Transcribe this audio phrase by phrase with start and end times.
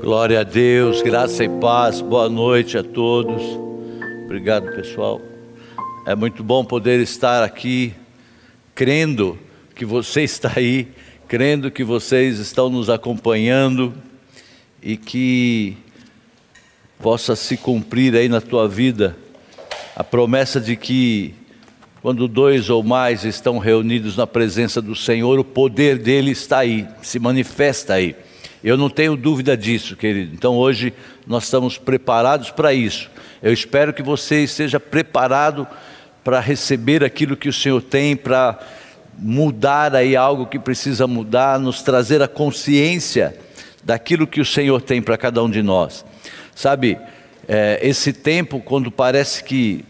[0.00, 3.42] Glória a Deus, graça e paz, boa noite a todos.
[4.24, 5.20] Obrigado, pessoal.
[6.06, 7.92] É muito bom poder estar aqui,
[8.74, 9.38] crendo
[9.74, 10.88] que você está aí,
[11.28, 13.92] crendo que vocês estão nos acompanhando
[14.82, 15.76] e que
[16.98, 19.14] possa se cumprir aí na tua vida
[19.94, 21.34] a promessa de que
[22.00, 26.88] quando dois ou mais estão reunidos na presença do Senhor, o poder dele está aí,
[27.02, 28.16] se manifesta aí.
[28.62, 30.34] Eu não tenho dúvida disso, querido.
[30.34, 30.92] Então hoje
[31.26, 33.10] nós estamos preparados para isso.
[33.42, 35.66] Eu espero que você esteja preparado
[36.22, 38.58] para receber aquilo que o Senhor tem, para
[39.18, 43.34] mudar aí algo que precisa mudar, nos trazer a consciência
[43.82, 46.04] daquilo que o Senhor tem para cada um de nós.
[46.54, 46.98] Sabe,
[47.48, 49.84] é, esse tempo, quando parece que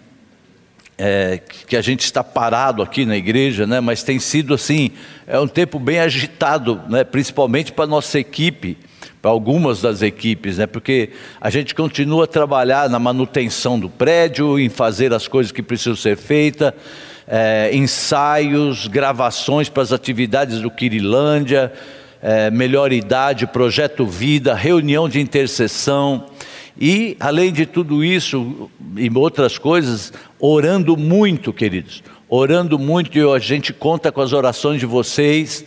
[1.03, 3.81] é, que a gente está parado aqui na igreja, né?
[3.81, 4.91] mas tem sido assim,
[5.27, 7.05] é um tempo bem agitado, né?
[7.05, 8.77] principalmente para a nossa equipe,
[9.23, 10.67] para algumas das equipes, né?
[10.67, 11.09] porque
[11.41, 15.97] a gente continua a trabalhar na manutenção do prédio, em fazer as coisas que precisam
[15.97, 16.75] ser feitas,
[17.27, 21.73] é, ensaios, gravações para as atividades do Quirilândia,
[22.21, 26.27] é, Melhor Idade, Projeto Vida, reunião de intercessão,
[26.81, 33.39] e, além de tudo isso e outras coisas, orando muito, queridos, orando muito, e a
[33.39, 35.65] gente conta com as orações de vocês,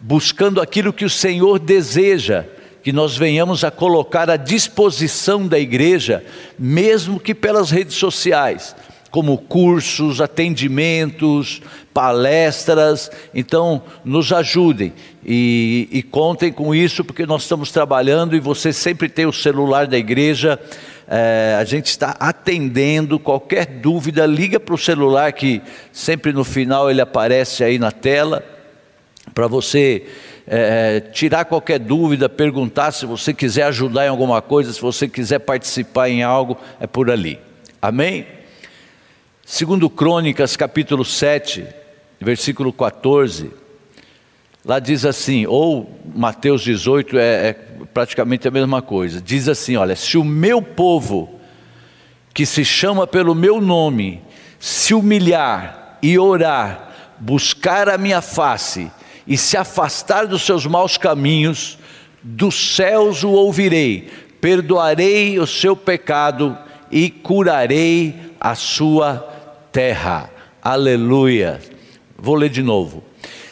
[0.00, 2.46] buscando aquilo que o Senhor deseja,
[2.82, 6.24] que nós venhamos a colocar à disposição da igreja,
[6.58, 8.74] mesmo que pelas redes sociais
[9.10, 11.60] como cursos, atendimentos,
[11.92, 13.10] palestras.
[13.34, 14.92] Então, nos ajudem
[15.24, 19.86] e, e, contem com isso, porque nós estamos trabalhando e você sempre tem o celular
[19.86, 20.58] da igreja.
[21.08, 25.60] É, a gente está atendendo qualquer dúvida, liga para o celular que
[25.92, 28.44] sempre no final ele aparece aí na tela
[29.34, 30.06] para você
[30.46, 35.40] é, tirar qualquer dúvida, perguntar se você quiser ajudar em alguma coisa, se você quiser
[35.40, 37.38] participar em algo, é por ali.
[37.82, 38.26] Amém?
[39.52, 41.66] Segundo Crônicas, capítulo 7,
[42.20, 43.50] versículo 14,
[44.64, 47.52] lá diz assim, ou Mateus 18 é, é
[47.92, 49.20] praticamente a mesma coisa.
[49.20, 51.40] Diz assim: olha, se o meu povo,
[52.32, 54.22] que se chama pelo meu nome,
[54.60, 58.88] se humilhar e orar, buscar a minha face
[59.26, 61.76] e se afastar dos seus maus caminhos,
[62.22, 66.56] dos céus o ouvirei, perdoarei o seu pecado
[66.88, 69.39] e curarei a sua
[69.72, 70.30] terra.
[70.62, 71.60] Aleluia.
[72.18, 73.02] Vou ler de novo.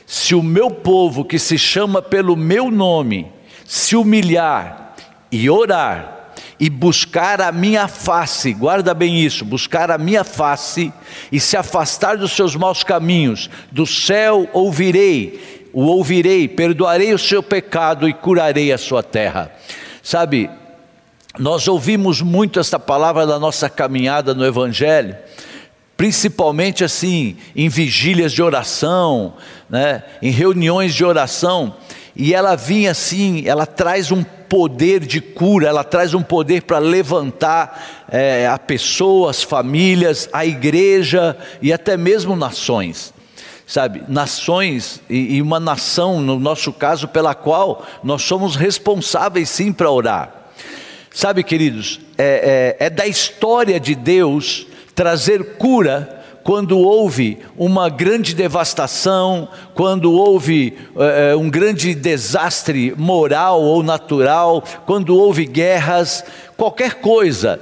[0.06, 3.30] Se o meu povo que se chama pelo meu nome
[3.64, 4.94] se humilhar
[5.30, 10.92] e orar e buscar a minha face, guarda bem isso, buscar a minha face
[11.30, 17.42] e se afastar dos seus maus caminhos, do céu ouvirei, o ouvirei, perdoarei o seu
[17.42, 19.52] pecado e curarei a sua terra.
[20.02, 20.50] Sabe,
[21.38, 25.16] nós ouvimos muito esta palavra da nossa caminhada no Evangelho,
[25.98, 29.34] principalmente assim, em vigílias de oração,
[29.68, 31.74] né, em reuniões de oração,
[32.14, 36.78] e ela vinha assim, ela traz um poder de cura, ela traz um poder para
[36.78, 43.12] levantar é, a pessoas, famílias, a igreja e até mesmo nações.
[43.66, 49.72] Sabe, nações e, e uma nação, no nosso caso, pela qual nós somos responsáveis sim
[49.72, 50.32] para orar.
[51.12, 58.34] Sabe, queridos, é, é, é da história de Deus trazer cura quando houve uma grande
[58.34, 66.24] devastação, quando houve é, um grande desastre moral ou natural, quando houve guerras,
[66.56, 67.60] qualquer coisa.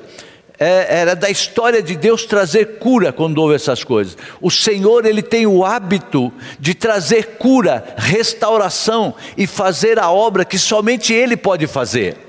[0.58, 4.16] É, era da história de Deus trazer cura quando houve essas coisas.
[4.41, 10.58] O Senhor ele tem o hábito de trazer cura, restauração e fazer a obra que
[10.58, 12.25] somente Ele pode fazer.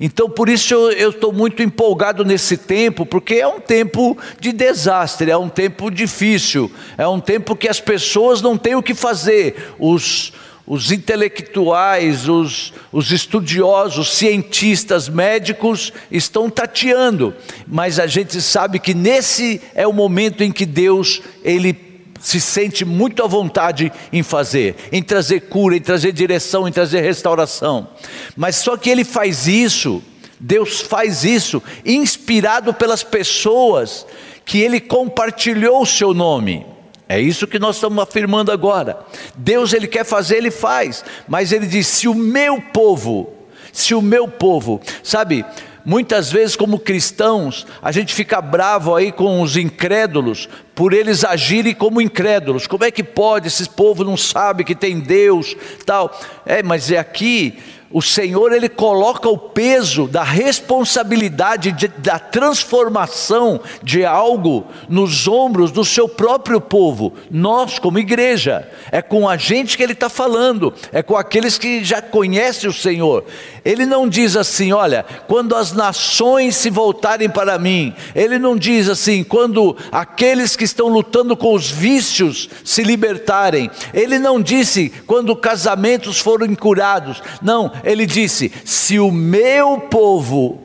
[0.00, 5.30] Então, por isso eu estou muito empolgado nesse tempo, porque é um tempo de desastre,
[5.30, 9.74] é um tempo difícil, é um tempo que as pessoas não têm o que fazer,
[9.78, 10.32] os,
[10.66, 17.34] os intelectuais, os, os estudiosos, cientistas, médicos estão tateando,
[17.66, 21.87] mas a gente sabe que nesse é o momento em que Deus ele
[22.20, 27.00] se sente muito à vontade em fazer, em trazer cura, em trazer direção, em trazer
[27.00, 27.88] restauração.
[28.36, 30.02] Mas só que ele faz isso,
[30.38, 34.06] Deus faz isso, inspirado pelas pessoas
[34.44, 36.66] que ele compartilhou o seu nome.
[37.08, 38.98] É isso que nós estamos afirmando agora.
[39.34, 43.32] Deus ele quer fazer, ele faz, mas ele diz: se o meu povo,
[43.72, 45.44] se o meu povo, sabe,
[45.88, 51.74] Muitas vezes, como cristãos, a gente fica bravo aí com os incrédulos, por eles agirem
[51.74, 52.66] como incrédulos.
[52.66, 53.48] Como é que pode?
[53.48, 55.56] Esse povo não sabe que tem Deus,
[55.86, 56.14] tal.
[56.44, 57.58] É, mas é aqui
[57.90, 65.70] o Senhor ele coloca o peso da responsabilidade de, da transformação de algo nos ombros
[65.70, 67.14] do seu próprio povo.
[67.30, 71.82] Nós, como igreja, é com a gente que ele está falando, é com aqueles que
[71.82, 73.24] já conhecem o Senhor.
[73.64, 77.94] Ele não diz assim, olha, quando as nações se voltarem para mim.
[78.14, 83.70] Ele não diz assim, quando aqueles que estão lutando com os vícios se libertarem.
[83.94, 87.22] Ele não disse quando casamentos forem curados.
[87.40, 90.62] Não, ele disse: se o meu povo,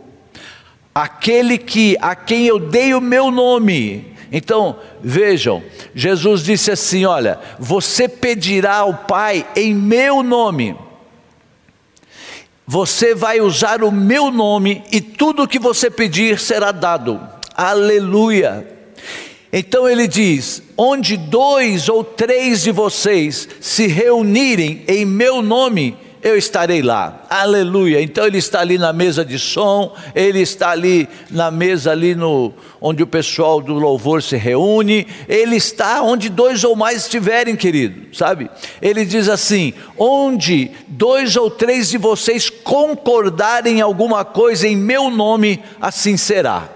[0.93, 5.61] aquele que a quem eu dei o meu nome, então, vejam,
[5.93, 10.75] Jesus disse assim: Olha, você pedirá ao Pai em meu nome,
[12.65, 17.21] você vai usar o meu nome e tudo o que você pedir será dado.
[17.55, 18.67] Aleluia.
[19.51, 26.37] Então ele diz: onde dois ou três de vocês se reunirem em meu nome, eu
[26.37, 27.25] estarei lá.
[27.29, 28.01] Aleluia.
[28.01, 32.53] Então ele está ali na mesa de som, ele está ali na mesa ali no
[32.79, 38.15] onde o pessoal do louvor se reúne, ele está onde dois ou mais estiverem, querido,
[38.15, 38.49] sabe?
[38.81, 45.09] Ele diz assim: "Onde dois ou três de vocês concordarem em alguma coisa em meu
[45.09, 46.69] nome, assim será."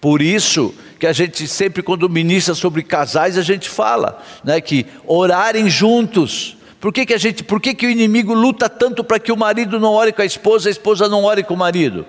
[0.00, 4.86] Por isso que a gente sempre quando ministra sobre casais, a gente fala, né, que
[5.06, 9.20] orarem juntos, por que, que a gente, por que, que o inimigo luta tanto para
[9.20, 12.04] que o marido não ore com a esposa, a esposa não ore com o marido?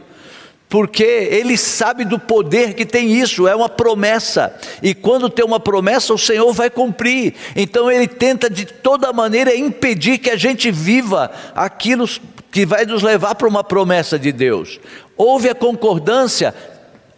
[0.68, 4.52] Porque ele sabe do poder que tem isso, é uma promessa.
[4.82, 7.36] E quando tem uma promessa, o Senhor vai cumprir.
[7.56, 12.10] Então ele tenta de toda maneira impedir que a gente viva aquilo
[12.52, 14.80] que vai nos levar para uma promessa de Deus.
[15.16, 16.56] Houve a concordância,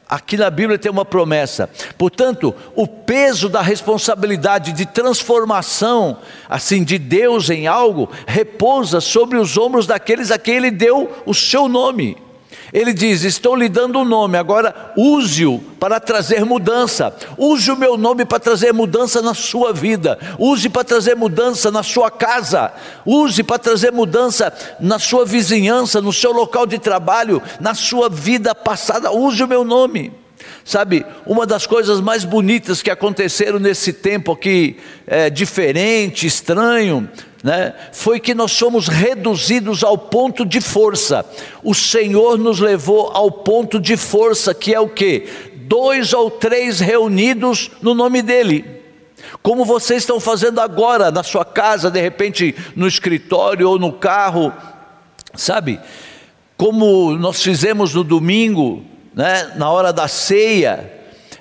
[0.08, 1.70] Aqui na Bíblia tem uma promessa.
[1.98, 9.58] Portanto, o peso da responsabilidade de transformação, assim, de Deus em algo, repousa sobre os
[9.58, 12.25] ombros daqueles a quem Ele deu o seu nome.
[12.74, 17.16] Ele diz: Estou lhe dando um nome, agora use-o para trazer mudança.
[17.38, 20.18] Use o meu nome para trazer mudança na sua vida.
[20.40, 22.72] Use para trazer mudança na sua casa.
[23.06, 28.56] Use para trazer mudança na sua vizinhança, no seu local de trabalho, na sua vida
[28.56, 29.12] passada.
[29.12, 30.12] Use o meu nome.
[30.64, 37.08] Sabe, uma das coisas mais bonitas que aconteceram nesse tempo aqui, é, diferente, estranho,
[37.46, 41.24] né, foi que nós fomos reduzidos ao ponto de força.
[41.64, 45.28] O Senhor nos levou ao ponto de força, que é o que?
[45.58, 48.66] Dois ou três reunidos no nome dEle.
[49.44, 54.52] Como vocês estão fazendo agora na sua casa, de repente no escritório ou no carro,
[55.36, 55.80] sabe?
[56.58, 58.84] Como nós fizemos no domingo,
[59.14, 60.92] né, na hora da ceia,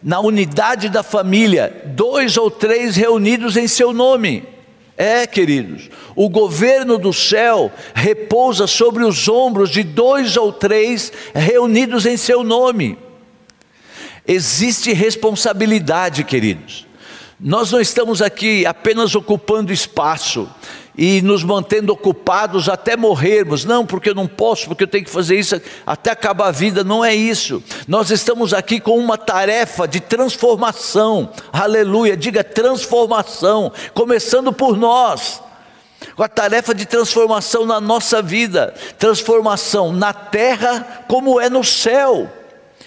[0.03, 4.53] na unidade da família, dois ou três reunidos em seu nome.
[4.97, 12.07] É, queridos, o governo do céu repousa sobre os ombros de dois ou três reunidos
[12.07, 12.97] em seu nome.
[14.27, 16.87] Existe responsabilidade, queridos.
[17.41, 20.49] Nós não estamos aqui apenas ocupando espaço,
[20.97, 23.65] e nos mantendo ocupados até morrermos.
[23.65, 26.85] Não, porque eu não posso, porque eu tenho que fazer isso até acabar a vida.
[26.85, 27.63] Não é isso.
[27.89, 31.31] Nós estamos aqui com uma tarefa de transformação.
[31.53, 32.17] Aleluia.
[32.17, 35.43] Diga transformação, começando por nós.
[36.15, 42.31] Com a tarefa de transformação na nossa vida, transformação na terra como é no céu.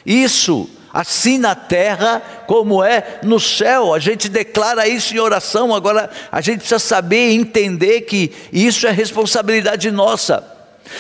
[0.06, 3.94] Isso assim na terra como é no céu.
[3.94, 8.88] A gente declara isso em oração, agora a gente precisa saber e entender que isso
[8.88, 10.56] é responsabilidade nossa.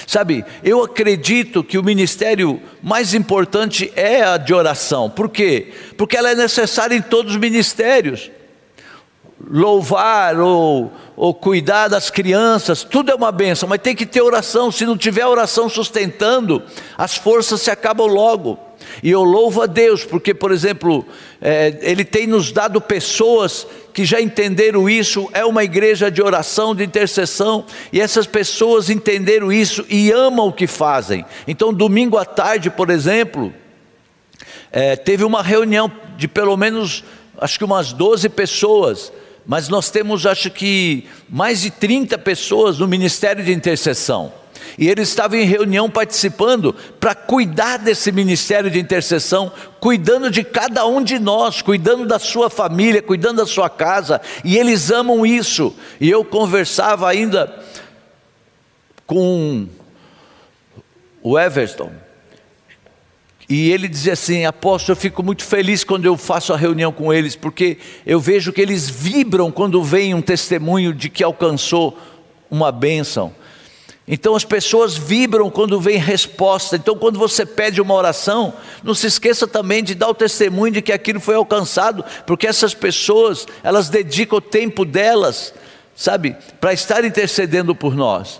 [0.05, 5.09] Sabe, eu acredito que o ministério mais importante é a de oração.
[5.09, 5.73] Por quê?
[5.97, 8.29] Porque ela é necessária em todos os ministérios.
[9.39, 14.71] Louvar ou, ou cuidar das crianças, tudo é uma benção, mas tem que ter oração.
[14.71, 16.63] Se não tiver oração sustentando,
[16.97, 18.57] as forças se acabam logo.
[19.03, 21.05] E eu louvo a Deus, porque, por exemplo,
[21.41, 26.75] é, Ele tem nos dado pessoas que já entenderam isso, é uma igreja de oração,
[26.75, 31.25] de intercessão, e essas pessoas entenderam isso e amam o que fazem.
[31.47, 33.53] Então, domingo à tarde, por exemplo,
[34.71, 37.03] é, teve uma reunião de pelo menos,
[37.39, 39.11] acho que umas 12 pessoas,
[39.47, 44.33] mas nós temos, acho que, mais de 30 pessoas no ministério de intercessão.
[44.77, 49.49] E ele estava em reunião participando para cuidar desse ministério de intercessão,
[49.79, 54.57] cuidando de cada um de nós, cuidando da sua família, cuidando da sua casa, e
[54.57, 55.73] eles amam isso.
[56.01, 57.63] E eu conversava ainda
[59.05, 59.67] com
[61.23, 61.91] o Everton,
[63.49, 67.13] e ele dizia assim: Apóstolo, eu fico muito feliz quando eu faço a reunião com
[67.13, 71.97] eles, porque eu vejo que eles vibram quando vem um testemunho de que alcançou
[72.49, 73.33] uma bênção.
[74.07, 76.77] Então as pessoas vibram quando vem resposta.
[76.77, 80.81] Então, quando você pede uma oração, não se esqueça também de dar o testemunho de
[80.81, 85.53] que aquilo foi alcançado, porque essas pessoas, elas dedicam o tempo delas,
[85.93, 88.39] sabe, para estar intercedendo por nós.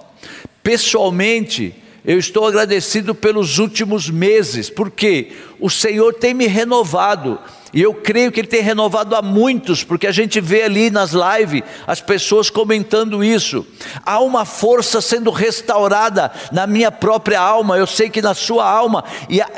[0.64, 1.76] Pessoalmente,
[2.08, 7.38] eu estou agradecido pelos últimos meses, porque o Senhor tem me renovado.
[7.74, 11.12] E eu creio que Ele tem renovado a muitos, porque a gente vê ali nas
[11.12, 13.66] lives as pessoas comentando isso.
[14.06, 19.04] Há uma força sendo restaurada na minha própria alma, eu sei que na sua alma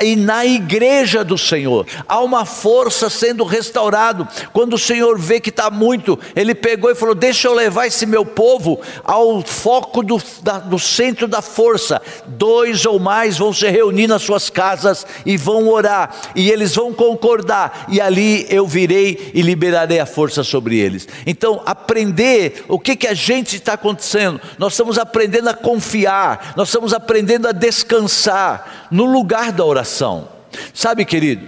[0.00, 1.86] e, na igreja do Senhor.
[2.08, 4.26] Há uma força sendo restaurado.
[4.52, 8.06] Quando o Senhor vê que está muito, Ele pegou e falou: Deixa eu levar esse
[8.06, 12.00] meu povo ao foco do, da, do centro da força.
[12.26, 16.92] Dois ou mais vão se reunir nas suas casas e vão orar, e eles vão
[16.92, 17.86] concordar.
[17.88, 21.08] E ali eu virei e liberarei a força sobre eles.
[21.24, 26.68] Então, aprender o que, que a gente está acontecendo, nós estamos aprendendo a confiar, nós
[26.68, 30.28] estamos aprendendo a descansar no lugar da oração.
[30.74, 31.46] Sabe, querido,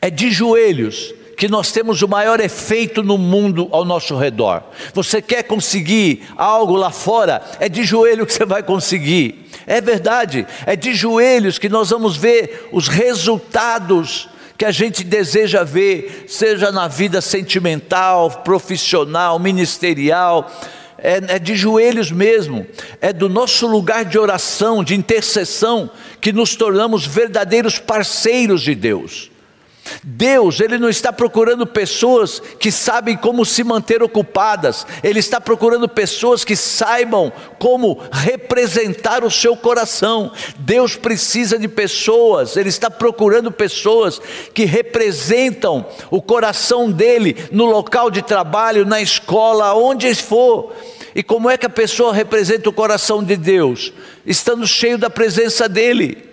[0.00, 4.64] é de joelhos que nós temos o maior efeito no mundo ao nosso redor.
[4.94, 7.42] Você quer conseguir algo lá fora?
[7.60, 9.46] É de joelho que você vai conseguir.
[9.66, 15.62] É verdade, é de joelhos que nós vamos ver os resultados que a gente deseja
[15.62, 20.50] ver, seja na vida sentimental, profissional, ministerial,
[20.98, 22.66] é, é, de joelhos mesmo,
[23.00, 29.30] é do nosso lugar de oração, de intercessão, que nos tornamos verdadeiros parceiros de Deus.
[30.02, 35.88] Deus, Ele não está procurando pessoas que sabem como se manter ocupadas, Ele está procurando
[35.88, 40.32] pessoas que saibam como representar o seu coração.
[40.58, 44.20] Deus precisa de pessoas, Ele está procurando pessoas
[44.52, 50.72] que representam o coração dEle no local de trabalho, na escola, onde for.
[51.14, 53.92] E como é que a pessoa representa o coração de Deus?
[54.26, 56.25] Estando cheio da presença dEle.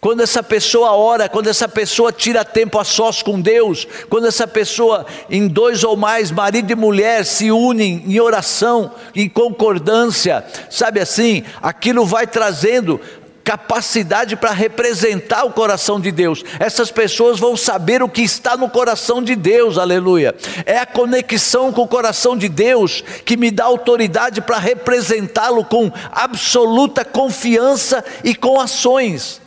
[0.00, 4.46] Quando essa pessoa ora, quando essa pessoa tira tempo a sós com Deus, quando essa
[4.46, 11.00] pessoa, em dois ou mais, marido e mulher, se unem em oração, em concordância, sabe
[11.00, 13.00] assim, aquilo vai trazendo
[13.42, 16.44] capacidade para representar o coração de Deus.
[16.60, 20.32] Essas pessoas vão saber o que está no coração de Deus, aleluia.
[20.64, 25.90] É a conexão com o coração de Deus que me dá autoridade para representá-lo com
[26.12, 29.40] absoluta confiança e com ações.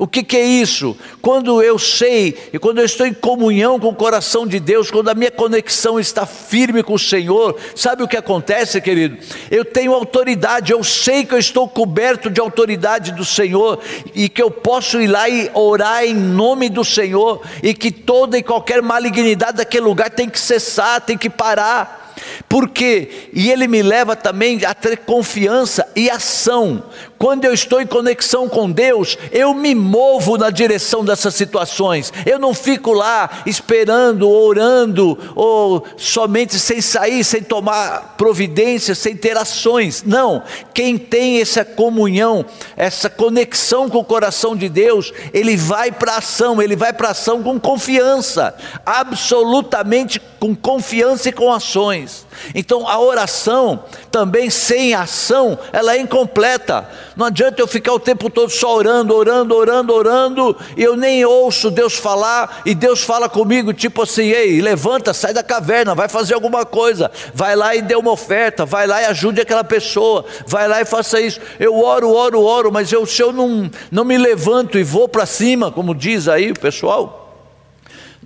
[0.00, 0.96] O que, que, é isso?
[1.20, 5.10] Quando eu sei e quando eu estou em comunhão com o coração de Deus, quando
[5.10, 9.18] a minha conexão está firme com o Senhor, sabe o que acontece, querido?
[9.50, 13.78] Eu tenho autoridade, eu sei que eu estou coberto de autoridade do Senhor
[14.14, 18.38] e que eu posso ir lá e orar em nome do Senhor e que toda
[18.38, 22.14] e qualquer malignidade daquele lugar tem que cessar, tem que parar.
[22.48, 26.82] Porque e ele me leva também a ter confiança e ação.
[27.20, 32.10] Quando eu estou em conexão com Deus, eu me movo na direção dessas situações.
[32.24, 39.36] Eu não fico lá esperando, orando, ou somente sem sair, sem tomar providências, sem ter
[39.36, 40.02] ações.
[40.02, 40.42] Não.
[40.72, 42.42] Quem tem essa comunhão,
[42.74, 47.42] essa conexão com o coração de Deus, ele vai para ação, ele vai para ação
[47.42, 48.54] com confiança,
[48.86, 52.24] absolutamente com confiança e com ações.
[52.54, 56.88] Então a oração também sem ação, ela é incompleta.
[57.16, 61.24] Não adianta eu ficar o tempo todo só orando, orando, orando, orando, e eu nem
[61.24, 66.08] ouço Deus falar, e Deus fala comigo, tipo assim: ei, levanta, sai da caverna, vai
[66.08, 70.24] fazer alguma coisa, vai lá e dê uma oferta, vai lá e ajude aquela pessoa,
[70.46, 71.40] vai lá e faça isso.
[71.58, 75.26] Eu oro, oro, oro, mas eu, se eu não, não me levanto e vou para
[75.26, 77.29] cima, como diz aí o pessoal,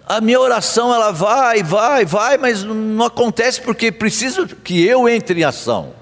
[0.06, 5.40] a minha oração ela vai, vai, vai, mas não acontece porque preciso que eu entre
[5.40, 5.94] em ação.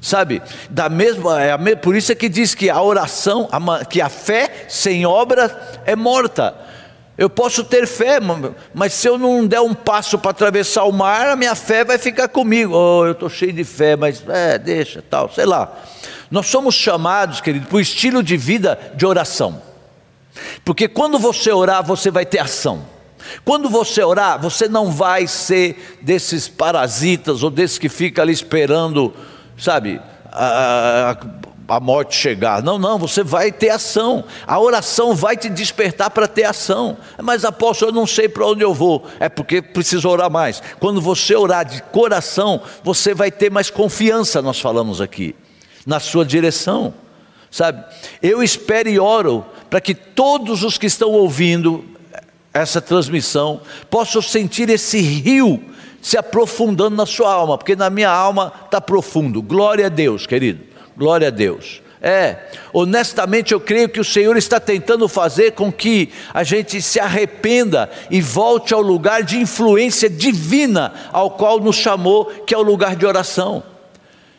[0.00, 4.00] Sabe, da mesma, é a, por isso é que diz que a oração, a, que
[4.00, 6.54] a fé sem obra é morta.
[7.16, 8.18] Eu posso ter fé,
[8.74, 11.96] mas se eu não der um passo para atravessar o mar, a minha fé vai
[11.96, 12.74] ficar comigo.
[12.74, 15.72] Oh, eu estou cheio de fé, mas é, deixa, tal, sei lá.
[16.28, 19.62] Nós somos chamados, querido, para o estilo de vida de oração.
[20.64, 22.93] Porque quando você orar, você vai ter ação.
[23.44, 29.12] Quando você orar, você não vai ser desses parasitas ou desses que fica ali esperando,
[29.56, 30.00] sabe,
[30.30, 31.16] a,
[31.68, 32.62] a, a morte chegar.
[32.62, 34.24] Não, não, você vai ter ação.
[34.46, 36.96] A oração vai te despertar para ter ação.
[37.22, 39.06] Mas apóstolo, eu não sei para onde eu vou.
[39.18, 40.62] É porque preciso orar mais.
[40.78, 45.34] Quando você orar de coração, você vai ter mais confiança, nós falamos aqui,
[45.86, 46.92] na sua direção.
[47.50, 47.84] Sabe?
[48.20, 51.84] Eu espero e oro para que todos os que estão ouvindo
[52.54, 55.60] essa transmissão, posso sentir esse rio
[56.00, 59.42] se aprofundando na sua alma, porque na minha alma está profundo.
[59.42, 60.60] Glória a Deus, querido.
[60.96, 61.82] Glória a Deus.
[62.00, 67.00] É, honestamente eu creio que o Senhor está tentando fazer com que a gente se
[67.00, 72.62] arrependa e volte ao lugar de influência divina ao qual nos chamou, que é o
[72.62, 73.73] lugar de oração.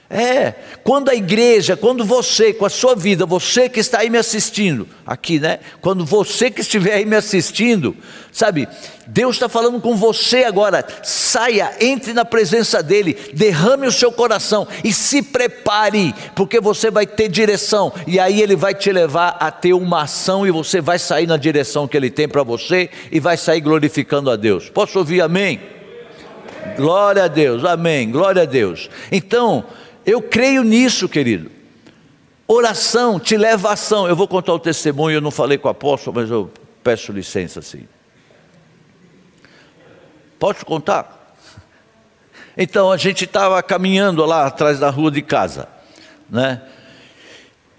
[0.08, 4.20] É, quando a igreja, quando você, com a sua vida, você que está aí me
[4.20, 5.60] assistindo, aqui, né?
[5.82, 7.98] Quando você que estiver aí me assistindo,
[8.32, 8.68] sabe,
[9.08, 10.86] Deus está falando com você agora.
[11.02, 17.08] Saia, entre na presença dEle, derrame o seu coração e se prepare, porque você vai
[17.08, 21.00] ter direção, e aí Ele vai te levar a ter uma ação, e você vai
[21.00, 24.70] sair na direção que Ele tem para você, e vai sair glorificando a Deus.
[24.70, 25.60] Posso ouvir amém?
[26.78, 28.90] Glória a Deus, amém, glória a Deus.
[29.12, 29.66] Então,
[30.06, 31.52] eu creio nisso, querido.
[32.48, 34.08] Oração te leva à ação.
[34.08, 36.52] Eu vou contar o testemunho, eu não falei com o apóstolo, mas eu
[36.84, 37.88] peço licença assim.
[40.38, 41.36] Posso contar?
[42.56, 45.68] Então a gente estava caminhando lá atrás da rua de casa,
[46.30, 46.62] né?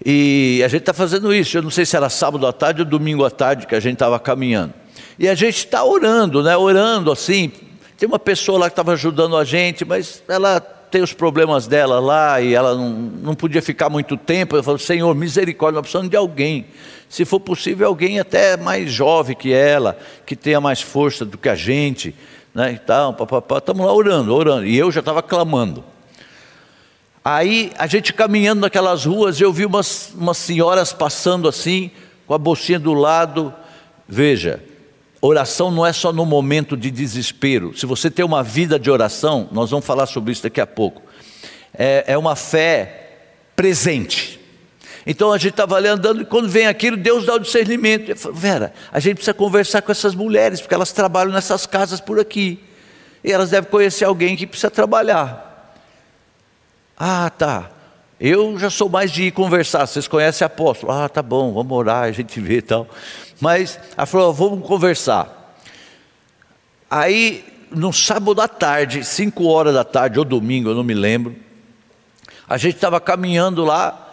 [0.05, 1.57] E a gente está fazendo isso.
[1.57, 3.93] Eu não sei se era sábado à tarde ou domingo à tarde que a gente
[3.93, 4.73] estava caminhando.
[5.17, 6.55] E a gente está orando, né?
[6.55, 7.51] Orando assim.
[7.97, 11.99] Tem uma pessoa lá que estava ajudando a gente, mas ela tem os problemas dela
[11.99, 14.55] lá e ela não, não podia ficar muito tempo.
[14.55, 16.67] Eu falo, Senhor, misericórdia, nós precisamos de alguém.
[17.09, 21.49] Se for possível, alguém até mais jovem que ela, que tenha mais força do que
[21.49, 22.15] a gente.
[22.53, 23.15] Né, e tal.
[23.57, 24.65] Estamos lá orando, orando.
[24.65, 25.83] E eu já estava clamando.
[27.23, 31.91] Aí a gente caminhando naquelas ruas, eu vi umas, umas senhoras passando assim,
[32.25, 33.53] com a bolsinha do lado.
[34.07, 34.63] Veja,
[35.21, 37.75] Oração não é só no momento de desespero.
[37.77, 41.01] Se você tem uma vida de oração, nós vamos falar sobre isso daqui a pouco.
[41.73, 43.07] É, é uma fé
[43.55, 44.39] presente.
[45.05, 48.09] Então a gente estava ali andando e quando vem aquilo, Deus dá o discernimento.
[48.09, 51.99] Eu falo, Vera, a gente precisa conversar com essas mulheres, porque elas trabalham nessas casas
[51.99, 52.59] por aqui.
[53.23, 55.73] E elas devem conhecer alguém que precisa trabalhar.
[56.97, 57.71] Ah, tá.
[58.19, 59.85] Eu já sou mais de ir conversar.
[59.85, 60.91] Vocês conhecem apóstolo?
[60.91, 62.87] Ah, tá bom, vamos orar, a gente vê e tal.
[63.39, 65.55] Mas ela falou: vamos conversar.
[66.89, 71.35] Aí, no sábado à tarde, 5 horas da tarde, ou domingo, eu não me lembro,
[72.47, 74.05] a gente estava caminhando lá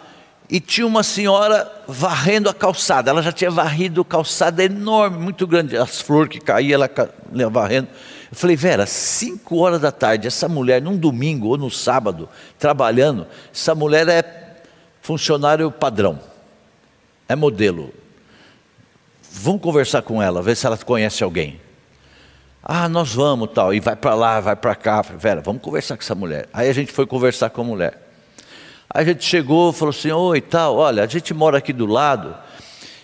[0.49, 3.09] e tinha uma senhora varrendo a calçada.
[3.09, 7.87] Ela já tinha varrido calçada enorme, muito grande, as flores que caíam, ela varrendo.
[8.29, 12.27] Eu falei, Vera, 5 horas da tarde, essa mulher, num domingo ou no sábado,
[12.59, 14.57] trabalhando, essa mulher é
[15.01, 16.19] funcionário padrão,
[17.29, 17.93] é modelo,
[19.37, 21.59] Vamos conversar com ela, ver se ela conhece alguém.
[22.63, 23.73] Ah, nós vamos tal.
[23.73, 25.01] E vai para lá, vai para cá.
[25.01, 26.47] Vera, vamos conversar com essa mulher.
[26.53, 28.01] Aí a gente foi conversar com a mulher.
[28.89, 32.35] Aí a gente chegou, falou assim: Oi, tal, olha, a gente mora aqui do lado.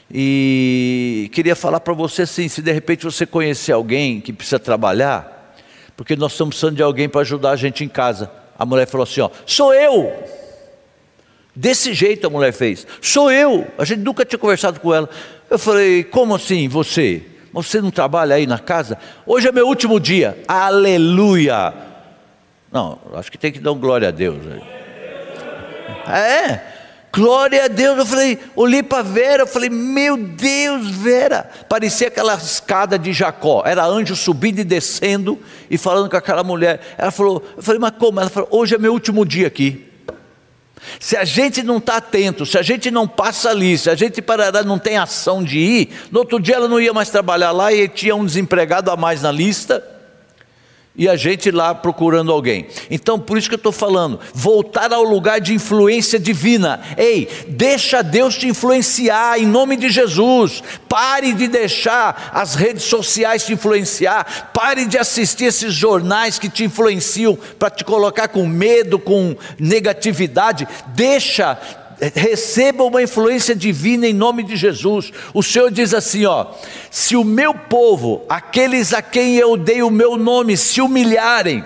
[0.10, 5.54] E queria falar para você assim: se de repente você conhecer alguém que precisa trabalhar,
[5.98, 8.32] porque nós estamos precisando de alguém para ajudar a gente em casa.
[8.58, 10.12] A mulher falou assim: Ó, sou eu.
[11.54, 13.68] Desse jeito a mulher fez: Sou eu.
[13.78, 15.10] A gente nunca tinha conversado com ela.
[15.52, 17.22] Eu falei: Como assim você?
[17.52, 18.98] Você não trabalha aí na casa?
[19.26, 20.42] Hoje é meu último dia.
[20.48, 21.74] Aleluia.
[22.72, 24.38] Não, acho que tem que dar um glória a Deus.
[26.08, 26.62] É,
[27.12, 27.98] glória a Deus.
[27.98, 31.50] Eu falei, olhei para Vera, eu falei, meu Deus, Vera.
[31.68, 33.64] Parecia aquela escada de Jacó.
[33.66, 35.38] Era anjo subindo e descendo
[35.70, 36.80] e falando com aquela mulher.
[36.98, 38.22] Ela falou, eu falei, mas como?
[38.22, 39.91] Ela falou, hoje é meu último dia aqui.
[41.00, 44.22] Se a gente não está atento, se a gente não passa ali, se a gente
[44.22, 47.72] parará, não tem ação de ir, no outro dia ela não ia mais trabalhar lá
[47.72, 49.84] e tinha um desempregado a mais na lista,
[50.96, 52.68] e a gente lá procurando alguém.
[52.90, 56.82] Então, por isso que eu estou falando, voltar ao lugar de influência divina.
[56.98, 60.62] Ei, deixa Deus te influenciar em nome de Jesus.
[60.90, 64.52] Pare de deixar as redes sociais te influenciar.
[64.54, 70.68] Pare de assistir esses jornais que te influenciam para te colocar com medo, com negatividade.
[70.88, 71.58] Deixa
[72.10, 75.12] receba uma influência divina em nome de Jesus.
[75.34, 76.48] O Senhor diz assim: ó,
[76.90, 81.64] se o meu povo, aqueles a quem eu dei o meu nome, se humilharem,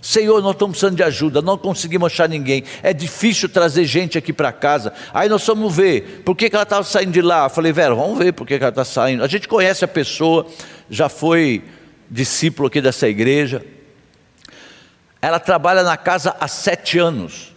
[0.00, 2.62] Senhor, nós estamos precisando de ajuda, não conseguimos achar ninguém.
[2.82, 4.92] É difícil trazer gente aqui para casa.
[5.12, 7.44] Aí nós vamos ver por que, que ela estava saindo de lá.
[7.44, 9.24] Eu falei, Vera, vamos ver por que, que ela está saindo.
[9.24, 10.46] A gente conhece a pessoa,
[10.88, 11.64] já foi
[12.10, 13.64] discípulo aqui dessa igreja.
[15.20, 17.52] Ela trabalha na casa há sete anos.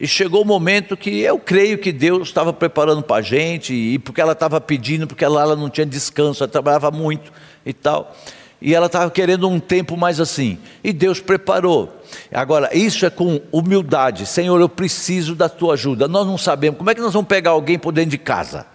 [0.00, 3.98] E chegou o momento que eu creio que Deus estava preparando para a gente, e
[3.98, 7.32] porque ela estava pedindo, porque ela, ela não tinha descanso, ela trabalhava muito
[7.66, 8.14] e tal.
[8.60, 10.58] E ela estava querendo um tempo mais assim.
[10.82, 11.92] E Deus preparou.
[12.32, 14.26] Agora, isso é com humildade.
[14.26, 16.08] Senhor, eu preciso da tua ajuda.
[16.08, 16.78] Nós não sabemos.
[16.78, 18.66] Como é que nós vamos pegar alguém por dentro de casa?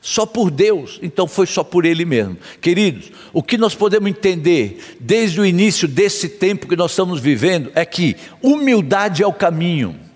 [0.00, 2.38] Só por Deus, então foi só por Ele mesmo.
[2.60, 7.70] Queridos, o que nós podemos entender desde o início desse tempo que nós estamos vivendo
[7.74, 10.09] é que humildade é o caminho.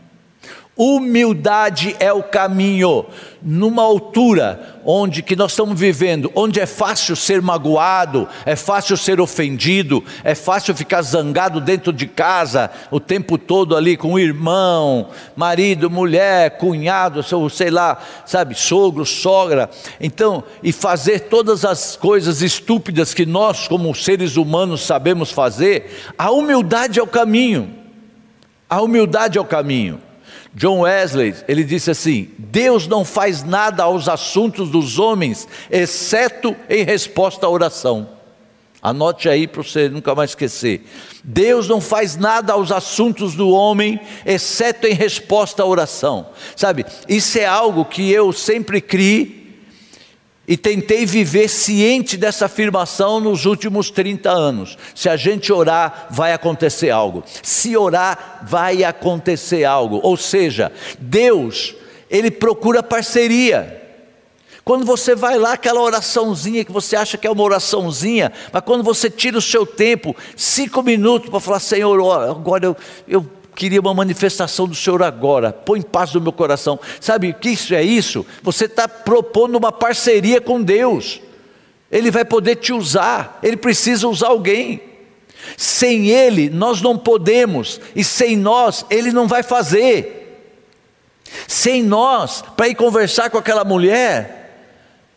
[0.77, 3.07] Humildade é o caminho.
[3.41, 9.21] Numa altura onde que nós estamos vivendo, onde é fácil ser magoado, é fácil ser
[9.21, 15.11] ofendido, é fácil ficar zangado dentro de casa o tempo todo ali com o irmão,
[15.37, 19.71] marido, mulher, cunhado, sei lá, sabe, sogro, sogra.
[20.01, 26.33] Então, e fazer todas as coisas estúpidas que nós, como seres humanos, sabemos fazer, a
[26.33, 27.71] humildade é o caminho.
[28.69, 30.01] A humildade é o caminho.
[30.55, 36.85] John Wesley, ele disse assim: Deus não faz nada aos assuntos dos homens, exceto em
[36.85, 38.09] resposta à oração.
[38.81, 40.87] Anote aí para você nunca mais esquecer.
[41.25, 46.27] Deus não faz nada aos assuntos do homem, exceto em resposta à oração.
[46.55, 49.44] Sabe, isso é algo que eu sempre criei
[50.47, 54.77] e tentei viver ciente dessa afirmação nos últimos 30 anos.
[54.95, 57.25] Se a gente orar, vai acontecer algo.
[57.43, 60.01] Se orar, vai acontecer algo.
[60.03, 61.75] Ou seja, Deus,
[62.11, 63.83] Ele procura parceria.
[64.65, 68.83] Quando você vai lá, aquela oraçãozinha que você acha que é uma oraçãozinha, mas quando
[68.83, 72.77] você tira o seu tempo, cinco minutos para falar, Senhor, agora eu,
[73.07, 76.79] eu queria uma manifestação do Senhor agora, põe paz no meu coração.
[77.01, 78.27] Sabe o que isso é isso?
[78.43, 81.21] Você está propondo uma parceria com Deus,
[81.91, 84.83] Ele vai poder te usar, Ele precisa usar alguém.
[85.57, 90.23] Sem Ele nós não podemos, e sem nós Ele não vai fazer.
[91.49, 94.45] Sem nós, para ir conversar com aquela mulher,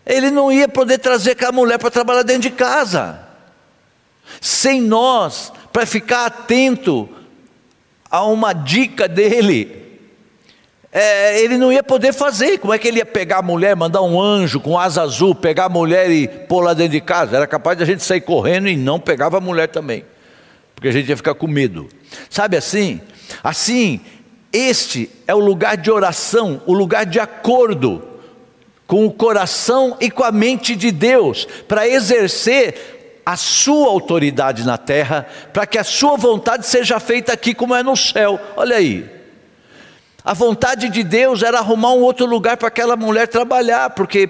[0.05, 3.19] ele não ia poder trazer aquela mulher para trabalhar dentro de casa.
[4.39, 7.09] Sem nós, para ficar atento
[8.09, 9.87] a uma dica dele,
[10.91, 12.57] é, ele não ia poder fazer.
[12.57, 15.65] Como é que ele ia pegar a mulher, mandar um anjo com asa azul, pegar
[15.65, 17.35] a mulher e pôr lá dentro de casa?
[17.35, 20.03] Era capaz de a gente sair correndo e não pegava a mulher também,
[20.73, 21.87] porque a gente ia ficar com medo.
[22.29, 23.01] Sabe assim?
[23.43, 23.99] Assim,
[24.51, 28.03] este é o lugar de oração, o lugar de acordo
[28.87, 32.96] com o coração e com a mente de Deus, para exercer
[33.27, 37.83] a sua autoridade na terra, para que a sua vontade seja feita aqui como é
[37.83, 38.39] no céu.
[38.55, 39.05] Olha aí.
[40.23, 44.27] A vontade de Deus era arrumar um outro lugar para aquela mulher trabalhar, porque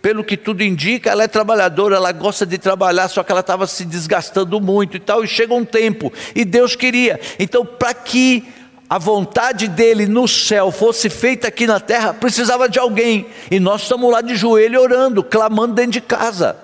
[0.00, 3.66] pelo que tudo indica, ela é trabalhadora, ela gosta de trabalhar, só que ela estava
[3.66, 7.20] se desgastando muito e tal, e chega um tempo, e Deus queria.
[7.38, 8.48] Então, para que
[8.88, 13.82] a vontade dele no céu fosse feita aqui na terra, precisava de alguém, e nós
[13.82, 16.56] estamos lá de joelho orando, clamando dentro de casa,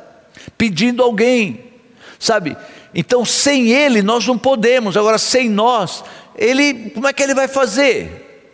[0.57, 1.74] pedindo alguém
[2.19, 2.57] sabe?
[2.95, 6.05] Então, sem Ele nós não podemos, agora, sem nós,
[6.37, 8.51] Ele, como é que Ele vai fazer?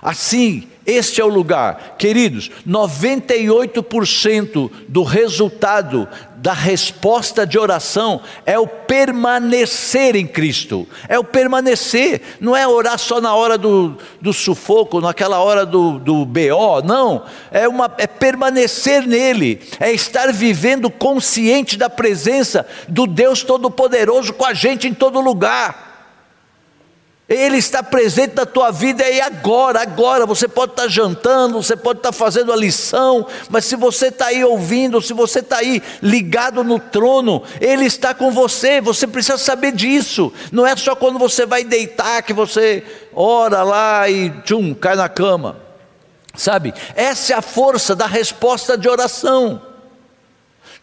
[0.00, 6.08] Assim, este é o lugar, queridos, 98% do resultado
[6.42, 12.98] da resposta de oração é o permanecer em Cristo, é o permanecer, não é orar
[12.98, 18.08] só na hora do, do sufoco, naquela hora do, do BO, não, é, uma, é
[18.08, 24.94] permanecer nele, é estar vivendo consciente da presença do Deus Todo-Poderoso com a gente em
[24.94, 25.91] todo lugar.
[27.34, 30.26] Ele está presente na tua vida e agora, agora.
[30.26, 34.44] Você pode estar jantando, você pode estar fazendo a lição, mas se você está aí
[34.44, 38.80] ouvindo, se você está aí ligado no trono, Ele está com você.
[38.80, 40.32] Você precisa saber disso.
[40.50, 45.08] Não é só quando você vai deitar que você ora lá e tchum, cai na
[45.08, 45.56] cama.
[46.34, 46.72] Sabe?
[46.94, 49.60] Essa é a força da resposta de oração.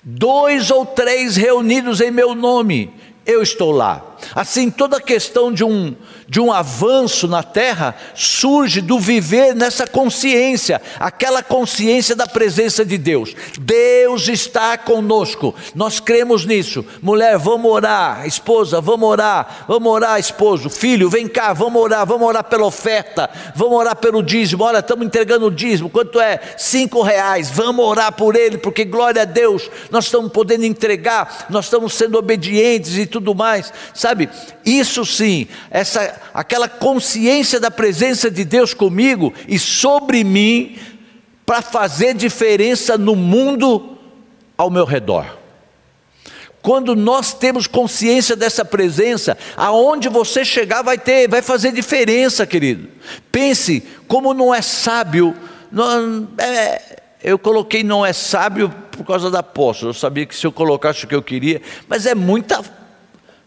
[0.04, 2.94] Dois ou três reunidos em meu nome,
[3.26, 4.02] eu estou lá.
[4.34, 5.96] Assim, toda questão de um,
[6.30, 12.98] de um avanço na terra surge do viver nessa consciência, aquela consciência da presença de
[12.98, 13.34] Deus.
[13.60, 16.86] Deus está conosco, nós cremos nisso.
[17.02, 22.28] Mulher, vamos orar, esposa, vamos orar, vamos orar, esposo, filho, vem cá, vamos orar, vamos
[22.28, 24.64] orar pela oferta, vamos orar pelo dízimo.
[24.64, 26.40] Olha, estamos entregando o dízimo, quanto é?
[26.58, 31.66] Cinco reais, vamos orar por ele, porque glória a Deus, nós estamos podendo entregar, nós
[31.66, 33.74] estamos sendo obedientes e tudo mais.
[33.94, 34.30] Sabe?
[34.64, 40.78] Isso sim, essa aquela consciência da presença de Deus comigo e sobre mim
[41.46, 43.98] para fazer diferença no mundo
[44.58, 45.40] ao meu redor.
[46.62, 52.90] Quando nós temos consciência dessa presença, aonde você chegar vai ter, vai fazer diferença, querido.
[53.32, 55.36] Pense como não é sábio.
[55.72, 59.92] Não, é, eu coloquei não é sábio por causa da apóstolo.
[59.92, 62.62] Eu sabia que se eu colocasse o que eu queria, mas é muita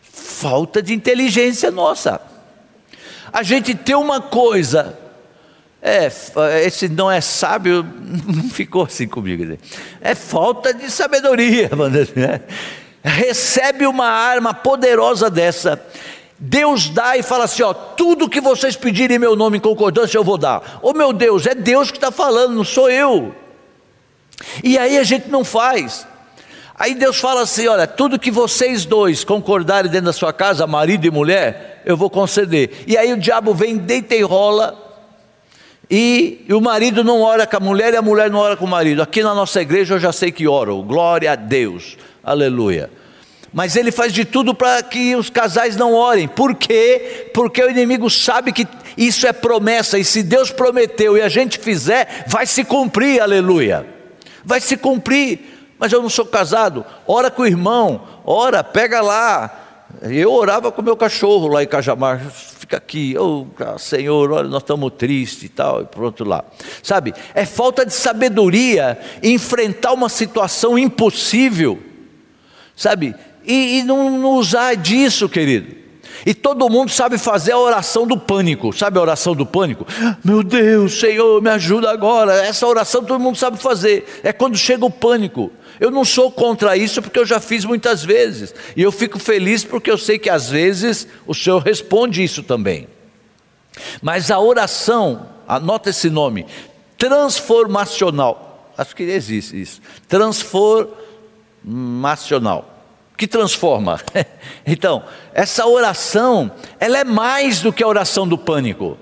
[0.01, 2.21] falta de inteligência nossa.
[3.33, 4.99] A gente tem uma coisa,
[5.81, 6.11] é,
[6.65, 7.83] esse não é sábio,
[8.27, 9.59] não ficou assim comigo.
[10.01, 11.71] É falta de sabedoria,
[12.15, 12.41] né?
[13.03, 15.83] recebe uma arma poderosa dessa,
[16.39, 20.19] Deus dá e fala assim: ó, tudo que vocês pedirem em meu nome em concordância
[20.19, 20.81] eu vou dar.
[20.83, 23.33] Ô oh, meu Deus, é Deus que está falando, não sou eu.
[24.63, 26.07] E aí a gente não faz.
[26.83, 31.07] Aí Deus fala assim: olha, tudo que vocês dois concordarem dentro da sua casa, marido
[31.07, 32.83] e mulher, eu vou conceder.
[32.89, 34.77] E aí o diabo vem, deita e rola,
[35.89, 38.65] e, e, o marido não ora com a mulher e a mulher não ora com
[38.65, 39.01] o marido.
[39.01, 42.91] Aqui na nossa igreja eu já sei que oram, glória a Deus, aleluia.
[43.53, 46.27] Mas ele faz de tudo para que os casais não orem.
[46.27, 47.31] Por quê?
[47.33, 48.67] Porque o inimigo sabe que
[48.97, 53.87] isso é promessa, e se Deus prometeu e a gente fizer, vai se cumprir, aleluia.
[54.45, 55.52] Vai se cumprir.
[55.83, 56.87] Mas eu não sou casado.
[57.09, 59.51] Ora com o irmão, ora, pega lá.
[60.01, 63.45] Eu orava com meu cachorro lá em Cajamar fica aqui, oh
[63.77, 66.47] Senhor, olha, nós estamos tristes e tal, e por outro lado.
[66.85, 71.83] Sabe, é falta de sabedoria enfrentar uma situação impossível,
[72.77, 75.82] sabe, e, e não, não usar disso, querido.
[76.25, 78.73] E todo mundo sabe fazer a oração do pânico.
[78.73, 79.87] Sabe a oração do pânico?
[80.25, 82.35] Meu Deus, Senhor, me ajuda agora.
[82.35, 84.21] Essa oração todo mundo sabe fazer.
[84.23, 85.51] É quando chega o pânico.
[85.81, 88.55] Eu não sou contra isso porque eu já fiz muitas vezes.
[88.77, 92.87] E eu fico feliz porque eu sei que às vezes o Senhor responde isso também.
[94.01, 96.47] Mas a oração, anota esse nome,
[96.97, 98.73] transformacional.
[98.79, 99.81] Acho que existe isso.
[100.07, 102.72] Transformacional
[103.23, 104.01] que transforma.
[104.65, 105.03] Então,
[105.35, 108.97] essa oração, ela é mais do que a oração do pânico.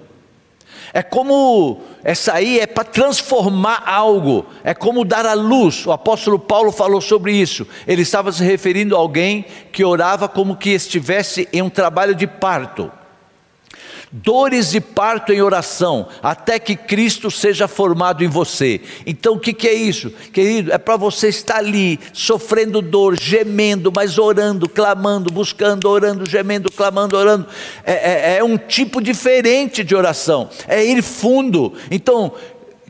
[0.92, 5.86] É como essa aí é para transformar algo, é como dar a luz.
[5.86, 7.66] O apóstolo Paulo falou sobre isso.
[7.86, 12.26] Ele estava se referindo a alguém que orava como que estivesse em um trabalho de
[12.26, 12.90] parto
[14.12, 18.80] dores de parto em oração, até que Cristo seja formado em você.
[19.06, 20.10] Então o que, que é isso?
[20.32, 26.70] Querido, é para você estar ali, sofrendo dor, gemendo, mas orando, clamando, buscando, orando, gemendo,
[26.72, 27.46] clamando, orando.
[27.84, 27.92] É,
[28.32, 31.74] é, é um tipo diferente de oração, é ir fundo.
[31.88, 32.32] Então,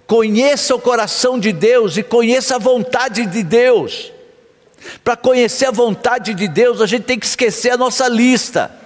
[0.07, 4.11] conheça o coração de Deus e conheça a vontade de Deus.
[5.05, 8.80] Para conhecer a vontade de Deus, a gente tem que esquecer a nossa lista.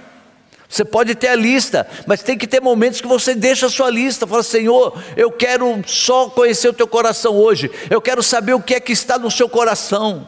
[0.74, 3.88] Você pode ter a lista, mas tem que ter momentos que você deixa a sua
[3.88, 4.26] lista.
[4.26, 7.70] Fala, Senhor, eu quero só conhecer o teu coração hoje.
[7.88, 10.26] Eu quero saber o que é que está no seu coração.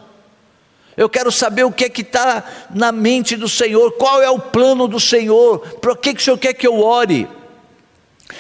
[0.97, 3.91] Eu quero saber o que é que está na mente do Senhor.
[3.95, 5.59] Qual é o plano do Senhor?
[5.81, 7.29] Para que, que o Senhor quer que eu ore?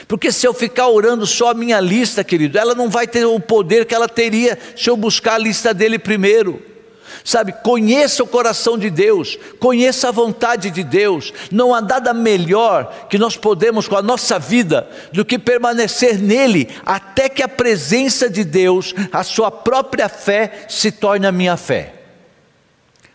[0.06, 3.40] Porque se eu ficar orando só a minha lista, querido, ela não vai ter o
[3.40, 6.75] poder que ela teria se eu buscar a lista dele primeiro.
[7.24, 11.32] Sabe, conheça o coração de Deus, conheça a vontade de Deus.
[11.50, 16.68] Não há nada melhor que nós podemos com a nossa vida do que permanecer nele
[16.84, 21.94] até que a presença de Deus, a sua própria fé, se torne a minha fé.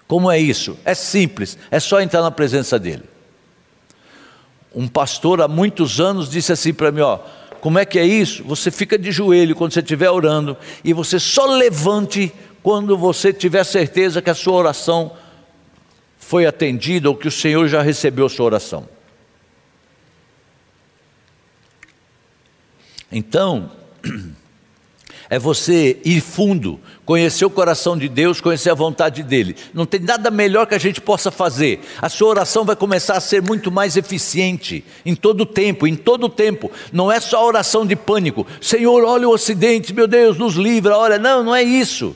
[0.07, 0.77] Como é isso?
[0.83, 3.03] É simples, é só entrar na presença dele.
[4.73, 7.19] Um pastor há muitos anos disse assim para mim: ó,
[7.61, 8.43] como é que é isso?
[8.45, 12.33] Você fica de joelho quando você estiver orando e você só levante
[12.63, 15.13] quando você tiver certeza que a sua oração
[16.17, 18.87] foi atendida ou que o Senhor já recebeu a sua oração.
[23.11, 23.69] Então,
[25.29, 29.57] é você ir fundo, conhecer o coração de Deus, conhecer a vontade dEle.
[29.73, 31.81] Não tem nada melhor que a gente possa fazer.
[32.01, 35.95] A sua oração vai começar a ser muito mais eficiente em todo o tempo, em
[35.95, 36.71] todo o tempo.
[36.93, 38.47] Não é só oração de pânico.
[38.61, 41.17] Senhor, olha o ocidente, meu Deus, nos livra, olha.
[41.17, 42.15] Não, não é isso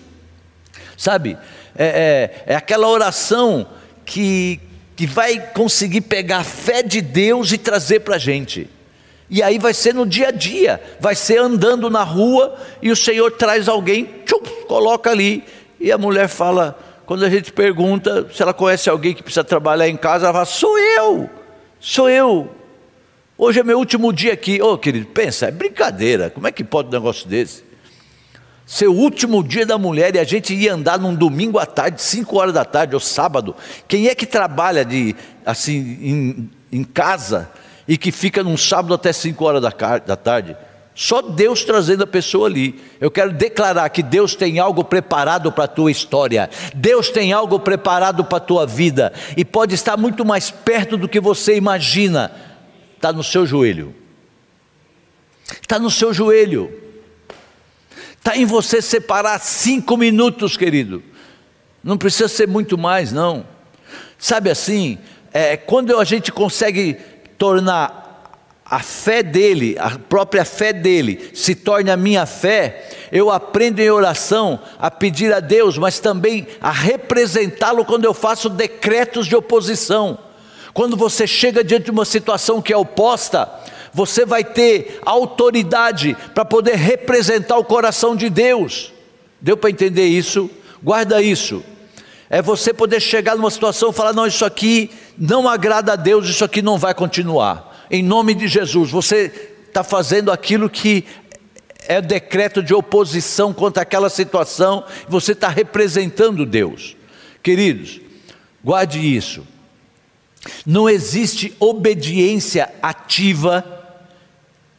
[0.97, 1.37] sabe?
[1.77, 3.67] É, é, é aquela oração
[4.05, 4.59] que,
[4.95, 8.69] que vai conseguir pegar a fé de Deus e trazer para a gente.
[9.29, 12.95] E aí vai ser no dia a dia, vai ser andando na rua e o
[12.95, 15.43] Senhor traz alguém, tchum, coloca ali,
[15.79, 19.89] e a mulher fala, quando a gente pergunta se ela conhece alguém que precisa trabalhar
[19.89, 21.29] em casa, ela fala: sou eu,
[21.79, 22.49] sou eu.
[23.37, 24.61] Hoje é meu último dia aqui.
[24.61, 27.64] Ô oh, querido, pensa, é brincadeira, como é que pode um negócio desse?
[28.65, 32.35] Seu último dia da mulher e a gente ia andar num domingo à tarde, 5
[32.35, 33.55] horas da tarde ou sábado.
[33.87, 37.49] Quem é que trabalha de assim em, em casa
[37.87, 40.57] e que fica num sábado até 5 horas da, da tarde?
[40.95, 42.81] Só Deus trazendo a pessoa ali.
[42.99, 46.49] Eu quero declarar que Deus tem algo preparado para a tua história.
[46.73, 49.13] Deus tem algo preparado para a tua vida.
[49.35, 52.31] E pode estar muito mais perto do que você imagina.
[52.95, 53.93] Está no seu joelho.
[55.61, 56.84] Está no seu joelho.
[58.25, 61.03] Está em você separar cinco minutos, querido.
[61.83, 63.45] Não precisa ser muito mais, não.
[64.17, 64.97] Sabe assim,
[65.31, 66.97] é, quando a gente consegue
[67.37, 73.79] tornar a fé dele, a própria fé dele, se torne a minha fé, eu aprendo
[73.79, 79.35] em oração a pedir a Deus, mas também a representá-lo quando eu faço decretos de
[79.35, 80.17] oposição.
[80.73, 83.47] Quando você chega diante de uma situação que é oposta,
[83.95, 88.91] você vai ter autoridade para poder representar o coração de Deus.
[89.39, 90.51] Deu para entender isso?
[90.83, 91.63] Guarda isso.
[92.29, 96.27] É você poder chegar numa situação e falar: não, isso aqui não agrada a Deus,
[96.27, 97.85] isso aqui não vai continuar.
[97.89, 99.31] Em nome de Jesus, você
[99.65, 101.05] está fazendo aquilo que
[101.87, 106.97] é decreto de oposição contra aquela situação, você está representando Deus.
[107.41, 108.01] Queridos,
[108.61, 109.47] guarde isso.
[110.65, 113.74] Não existe obediência ativa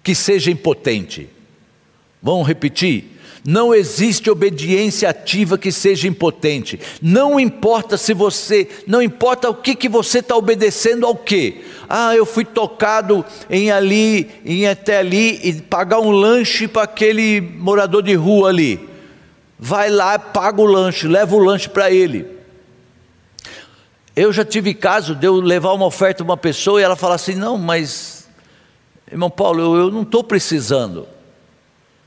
[0.06, 1.28] que seja impotente.
[2.22, 3.18] Vamos repetir?
[3.44, 6.78] Não existe obediência ativa que seja impotente.
[7.02, 11.64] Não importa se você, não importa o que, que você está obedecendo ao que.
[11.88, 17.40] Ah, eu fui tocado em ali, em até ali e pagar um lanche para aquele
[17.40, 18.88] morador de rua ali.
[19.58, 22.26] Vai lá, paga o lanche, leva o lanche para ele.
[24.14, 27.16] Eu já tive caso de eu levar uma oferta a uma pessoa e ela falar
[27.16, 28.15] assim: não, mas,
[29.10, 31.00] irmão Paulo, eu, eu não estou precisando.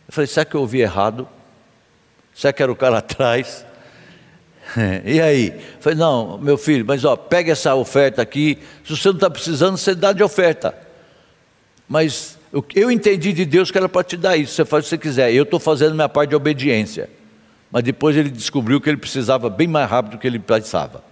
[0.08, 1.28] Eu falei: será que eu ouvi errado?
[2.34, 3.66] Será que era o cara atrás?
[5.04, 5.48] E aí?
[5.48, 8.60] Eu falei: não, meu filho, mas ó, pega essa oferta aqui.
[8.86, 10.78] Se você não está precisando, você dá de oferta.
[11.88, 12.38] Mas
[12.76, 14.54] eu entendi de Deus que era para te dar isso.
[14.54, 15.34] Você faz o que você quiser.
[15.34, 17.10] Eu estou fazendo minha parte de obediência.
[17.72, 21.04] Mas depois ele descobriu que ele precisava bem mais rápido do que ele pensava.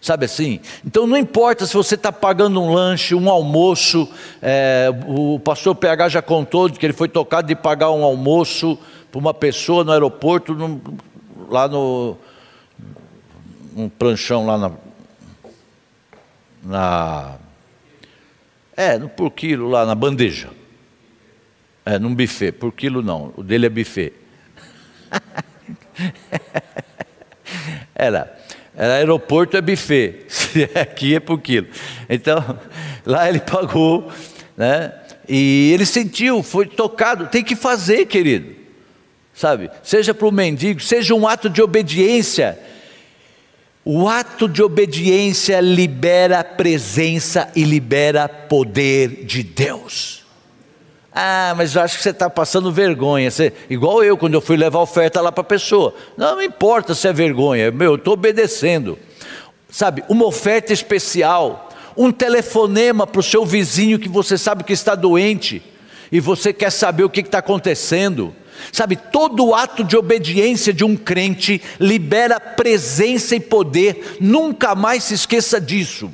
[0.00, 0.60] Sabe assim?
[0.86, 4.08] Então não importa se você está pagando um lanche, um almoço,
[4.40, 8.78] é, o pastor PH já contou que ele foi tocado de pagar um almoço
[9.10, 10.56] para uma pessoa no aeroporto,
[11.48, 12.16] lá no.
[13.76, 14.70] um pranchão lá na.
[16.62, 17.36] na
[18.76, 20.50] é, no por quilo lá na bandeja.
[21.84, 24.12] É, num buffet, por quilo não, o dele é buffet.
[27.94, 28.38] Era.
[28.86, 30.26] Aeroporto é buffet,
[30.80, 31.66] aqui é por quilo.
[32.08, 32.58] Então,
[33.04, 34.10] lá ele pagou,
[34.56, 34.92] né?
[35.28, 38.56] E ele sentiu, foi tocado, tem que fazer, querido.
[39.34, 39.70] Sabe?
[39.82, 42.58] Seja para o mendigo, seja um ato de obediência.
[43.84, 50.24] O ato de obediência libera presença e libera poder de Deus.
[51.20, 53.28] Ah, mas eu acho que você está passando vergonha.
[53.28, 55.92] Você, igual eu, quando eu fui levar oferta lá para a pessoa.
[56.16, 58.96] Não, não importa se é vergonha, meu, eu estou obedecendo.
[59.68, 64.94] Sabe, uma oferta especial, um telefonema para o seu vizinho que você sabe que está
[64.94, 65.60] doente
[66.12, 68.32] e você quer saber o que está acontecendo.
[68.70, 75.14] Sabe, todo ato de obediência de um crente libera presença e poder, nunca mais se
[75.14, 76.12] esqueça disso.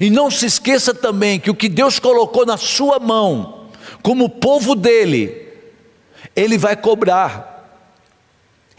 [0.00, 3.55] E não se esqueça também que o que Deus colocou na sua mão,
[4.02, 5.46] como povo dele,
[6.34, 7.54] ele vai cobrar.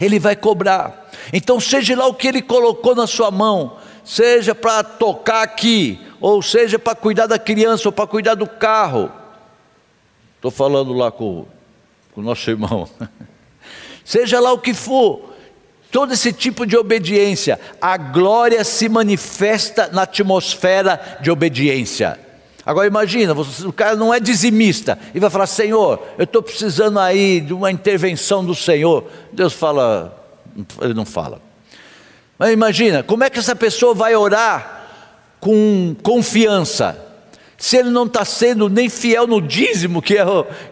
[0.00, 1.10] Ele vai cobrar.
[1.32, 6.40] Então, seja lá o que ele colocou na sua mão, seja para tocar aqui, ou
[6.40, 9.10] seja para cuidar da criança, ou para cuidar do carro.
[10.36, 11.46] Estou falando lá com,
[12.14, 12.88] com o nosso irmão.
[14.04, 15.34] seja lá o que for,
[15.90, 22.27] todo esse tipo de obediência, a glória se manifesta na atmosfera de obediência.
[22.68, 26.98] Agora imagina, você, o cara não é dizimista e vai falar: Senhor, eu estou precisando
[26.98, 29.04] aí de uma intervenção do Senhor.
[29.32, 30.22] Deus fala,
[30.82, 31.40] ele não fala.
[32.38, 34.84] Mas imagina, como é que essa pessoa vai orar
[35.40, 37.02] com confiança?
[37.56, 40.24] Se ele não está sendo nem fiel no dízimo, que é,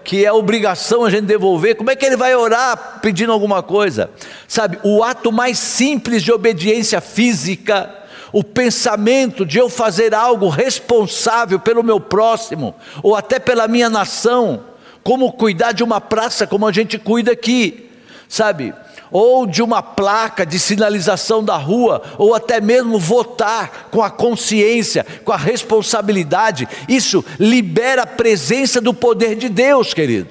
[0.04, 4.10] que é obrigação a gente devolver, como é que ele vai orar pedindo alguma coisa?
[4.46, 7.90] Sabe, o ato mais simples de obediência física
[8.36, 14.62] o pensamento de eu fazer algo responsável pelo meu próximo, ou até pela minha nação,
[15.02, 17.88] como cuidar de uma praça como a gente cuida aqui,
[18.28, 18.74] sabe?
[19.10, 25.06] Ou de uma placa de sinalização da rua, ou até mesmo votar com a consciência,
[25.24, 30.28] com a responsabilidade, isso libera a presença do poder de Deus, querido.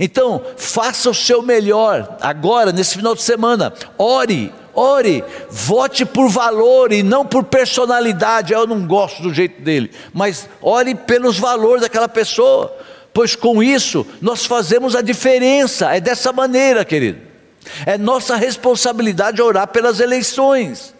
[0.00, 6.92] Então, faça o seu melhor agora, nesse final de semana, ore Ore, vote por valor
[6.92, 8.52] e não por personalidade.
[8.52, 12.74] Eu não gosto do jeito dele, mas ore pelos valores daquela pessoa,
[13.12, 15.94] pois com isso nós fazemos a diferença.
[15.94, 17.20] É dessa maneira, querido.
[17.86, 20.94] É nossa responsabilidade orar pelas eleições.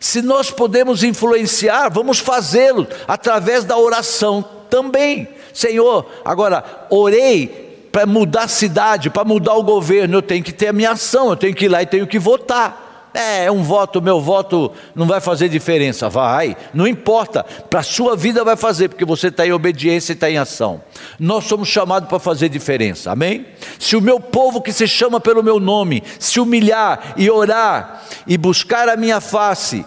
[0.00, 5.28] Se nós podemos influenciar, vamos fazê-lo através da oração também.
[5.52, 10.68] Senhor, agora orei para mudar a cidade, para mudar o governo, eu tenho que ter
[10.68, 12.87] a minha ação, eu tenho que ir lá e tenho que votar.
[13.18, 16.08] É, é um voto, meu voto não vai fazer diferença.
[16.08, 20.14] Vai, não importa, para a sua vida vai fazer, porque você está em obediência e
[20.14, 20.80] está em ação.
[21.18, 23.44] Nós somos chamados para fazer diferença, amém?
[23.76, 28.38] Se o meu povo que se chama pelo meu nome se humilhar e orar e
[28.38, 29.84] buscar a minha face,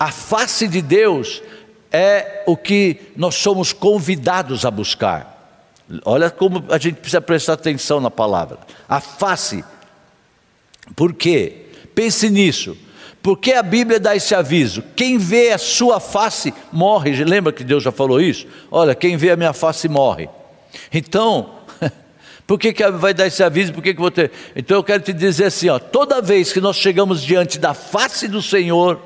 [0.00, 1.42] a face de Deus
[1.90, 5.68] é o que nós somos convidados a buscar.
[6.02, 8.56] Olha como a gente precisa prestar atenção na palavra.
[8.88, 9.62] A face.
[10.96, 11.61] Por quê?
[11.94, 12.76] Pense nisso.
[13.22, 17.24] Porque a Bíblia dá esse aviso: quem vê a sua face morre.
[17.24, 18.46] Lembra que Deus já falou isso?
[18.70, 20.28] Olha, quem vê a minha face morre.
[20.92, 21.50] Então,
[22.46, 23.72] por que, que vai dar esse aviso?
[23.72, 24.32] Por que, que vou ter?
[24.56, 28.26] Então eu quero te dizer assim: ó, toda vez que nós chegamos diante da face
[28.26, 29.00] do Senhor,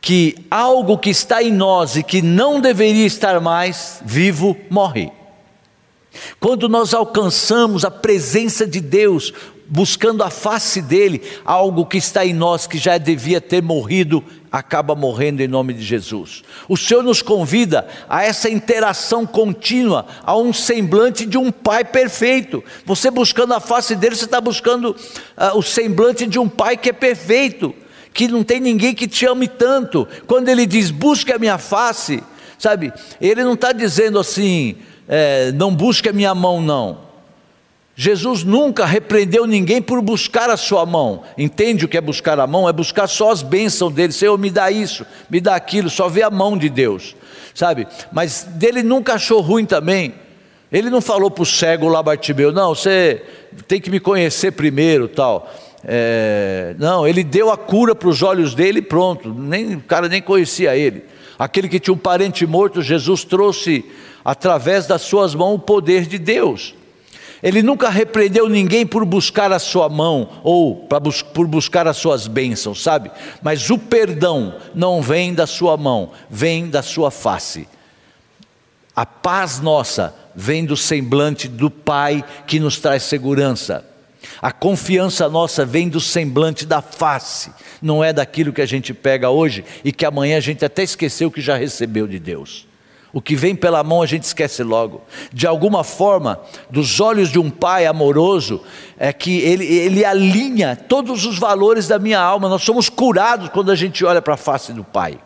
[0.00, 5.10] que algo que está em nós e que não deveria estar mais vivo morre.
[6.40, 9.32] Quando nós alcançamos a presença de Deus,
[9.68, 14.94] buscando a face dele, algo que está em nós que já devia ter morrido, acaba
[14.94, 16.42] morrendo em nome de Jesus.
[16.68, 22.64] O Senhor nos convida a essa interação contínua, a um semblante de um Pai perfeito.
[22.86, 24.96] Você buscando a face dele, você está buscando
[25.36, 27.74] uh, o semblante de um Pai que é perfeito,
[28.14, 30.08] que não tem ninguém que te ame tanto.
[30.26, 32.22] Quando ele diz, busque a minha face,
[32.58, 37.07] sabe, ele não está dizendo assim, é, não busque a minha mão, não.
[38.00, 41.24] Jesus nunca repreendeu ninguém por buscar a sua mão.
[41.36, 42.68] Entende o que é buscar a mão?
[42.68, 44.12] É buscar só as bênçãos dele.
[44.12, 47.16] Senhor, me dá isso, me dá aquilo, só vê a mão de Deus,
[47.52, 47.88] sabe?
[48.12, 50.14] Mas dele nunca achou ruim também.
[50.70, 53.20] Ele não falou para o cego lá Bartimeu, não, você
[53.66, 55.52] tem que me conhecer primeiro, tal.
[55.82, 59.34] É, não, ele deu a cura para os olhos dele pronto.
[59.34, 61.02] Nem, o cara nem conhecia ele.
[61.36, 63.84] Aquele que tinha um parente morto, Jesus trouxe
[64.24, 66.78] através das suas mãos o poder de Deus.
[67.42, 70.88] Ele nunca repreendeu ninguém por buscar a sua mão ou
[71.32, 73.10] por buscar as suas bênçãos, sabe?
[73.42, 77.68] Mas o perdão não vem da sua mão, vem da sua face.
[78.94, 83.84] A paz nossa vem do semblante do Pai que nos traz segurança.
[84.42, 89.30] A confiança nossa vem do semblante da face, não é daquilo que a gente pega
[89.30, 92.67] hoje e que amanhã a gente até esqueceu que já recebeu de Deus.
[93.12, 95.00] O que vem pela mão a gente esquece logo.
[95.32, 98.60] De alguma forma, dos olhos de um pai amoroso,
[98.98, 102.48] é que ele, ele alinha todos os valores da minha alma.
[102.48, 105.18] Nós somos curados quando a gente olha para a face do pai.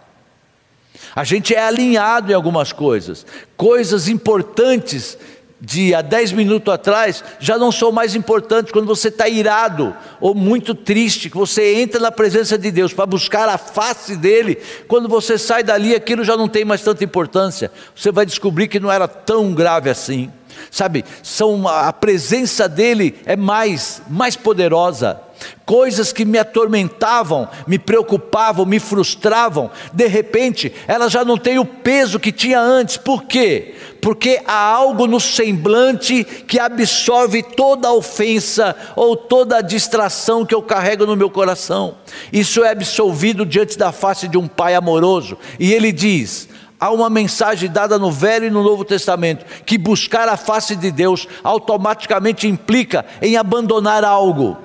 [1.14, 3.26] A gente é alinhado em algumas coisas,
[3.56, 5.18] coisas importantes
[5.64, 10.34] de há 10 minutos atrás já não são mais importantes quando você está irado ou
[10.34, 14.58] muito triste, que você entra na presença de Deus para buscar a face dele,
[14.88, 18.80] quando você sai dali aquilo já não tem mais tanta importância, você vai descobrir que
[18.80, 20.32] não era tão grave assim,
[20.68, 21.04] sabe?
[21.22, 25.20] São, a presença dele é mais, mais poderosa
[25.64, 31.64] coisas que me atormentavam, me preocupavam, me frustravam, de repente elas já não têm o
[31.64, 33.74] peso que tinha antes, por quê?
[34.00, 40.54] Porque há algo no semblante que absorve toda a ofensa ou toda a distração que
[40.54, 41.96] eu carrego no meu coração.
[42.32, 46.48] Isso é absolvido diante da face de um Pai amoroso, e Ele diz:
[46.82, 50.90] há uma mensagem dada no Velho e no Novo Testamento, que buscar a face de
[50.90, 54.58] Deus automaticamente implica em abandonar algo.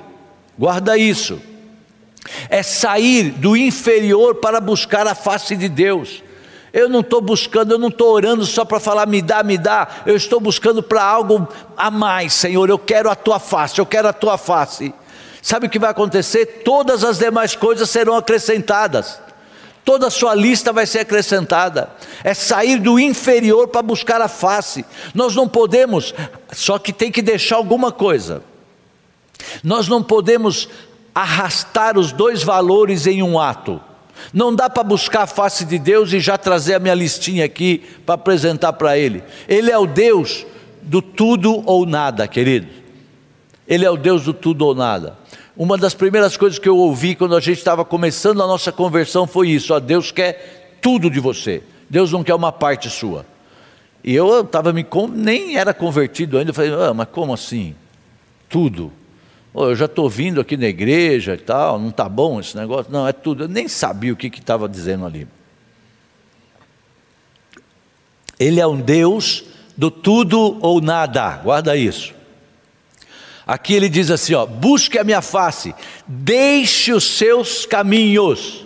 [0.57, 1.39] Guarda isso.
[2.49, 6.23] É sair do inferior para buscar a face de Deus.
[6.73, 9.87] Eu não estou buscando, eu não estou orando só para falar me dá, me dá.
[10.05, 12.69] Eu estou buscando para algo a mais, Senhor.
[12.69, 14.93] Eu quero a tua face, eu quero a tua face.
[15.41, 16.61] Sabe o que vai acontecer?
[16.65, 19.19] Todas as demais coisas serão acrescentadas.
[19.85, 21.89] Toda a sua lista vai ser acrescentada.
[22.21, 24.85] É sair do inferior para buscar a face.
[25.15, 26.13] Nós não podemos,
[26.51, 28.43] só que tem que deixar alguma coisa.
[29.63, 30.69] Nós não podemos
[31.13, 33.81] arrastar os dois valores em um ato.
[34.33, 37.83] Não dá para buscar a face de Deus e já trazer a minha listinha aqui
[38.05, 39.23] para apresentar para Ele.
[39.47, 40.45] Ele é o Deus
[40.81, 42.67] do tudo ou nada, querido.
[43.67, 45.17] Ele é o Deus do tudo ou nada.
[45.55, 49.27] Uma das primeiras coisas que eu ouvi quando a gente estava começando a nossa conversão
[49.27, 51.63] foi isso: ó, Deus quer tudo de você.
[51.89, 53.25] Deus não quer uma parte sua.
[54.03, 56.51] E eu estava me nem era convertido ainda.
[56.51, 57.75] Eu falei, ah, mas como assim?
[58.49, 58.91] Tudo.
[59.59, 62.91] Oh, eu já estou vindo aqui na igreja e tal, não está bom esse negócio?
[62.91, 63.45] Não, é tudo.
[63.45, 65.27] Eu nem sabia o que estava dizendo ali.
[68.39, 69.45] Ele é um Deus
[69.75, 72.13] do tudo ou nada, guarda isso.
[73.47, 75.73] Aqui ele diz assim: ó, busque a minha face,
[76.05, 78.63] deixe os seus caminhos,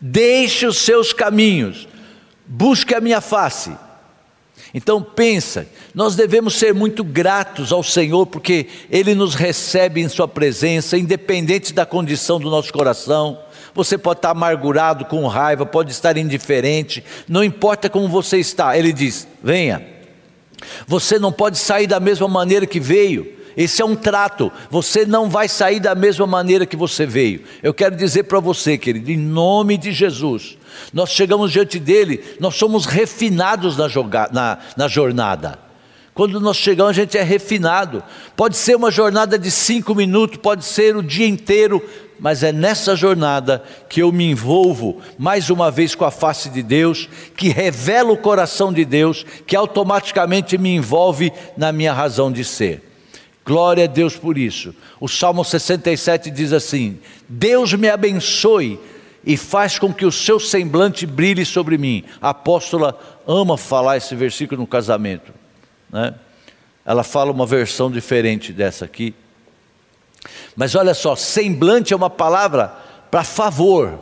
[0.00, 1.86] deixe os seus caminhos,
[2.44, 3.70] busque a minha face.
[4.76, 10.28] Então pensa, nós devemos ser muito gratos ao Senhor porque Ele nos recebe em Sua
[10.28, 13.40] presença, independente da condição do nosso coração.
[13.74, 18.76] Você pode estar amargurado, com raiva, pode estar indiferente, não importa como você está.
[18.76, 19.82] Ele diz: venha.
[20.86, 23.34] Você não pode sair da mesma maneira que veio.
[23.56, 24.52] Esse é um trato.
[24.70, 27.42] Você não vai sair da mesma maneira que você veio.
[27.62, 30.58] Eu quero dizer para você, querido, em nome de Jesus,
[30.92, 33.88] nós chegamos diante dele, nós somos refinados na,
[34.30, 35.58] na, na jornada.
[36.12, 38.02] Quando nós chegamos, a gente é refinado.
[38.34, 41.82] Pode ser uma jornada de cinco minutos, pode ser o dia inteiro,
[42.18, 46.62] mas é nessa jornada que eu me envolvo mais uma vez com a face de
[46.62, 52.44] Deus, que revela o coração de Deus, que automaticamente me envolve na minha razão de
[52.44, 52.85] ser.
[53.46, 54.74] Glória a Deus por isso.
[54.98, 58.80] O Salmo 67 diz assim: Deus me abençoe
[59.24, 62.02] e faz com que o seu semblante brilhe sobre mim.
[62.20, 65.32] A apóstola ama falar esse versículo no casamento.
[65.88, 66.12] Né?
[66.84, 69.14] Ela fala uma versão diferente dessa aqui.
[70.56, 72.74] Mas olha só, semblante é uma palavra
[73.12, 74.00] para favor